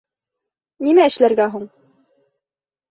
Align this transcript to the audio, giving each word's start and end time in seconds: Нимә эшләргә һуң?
Нимә 0.87 1.05
эшләргә 1.11 1.49
һуң? 1.59 1.71